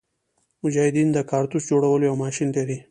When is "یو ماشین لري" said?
2.09-2.77